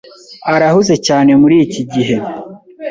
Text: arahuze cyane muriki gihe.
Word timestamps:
arahuze 0.53 0.95
cyane 1.07 1.31
muriki 1.41 1.81
gihe. 1.93 2.15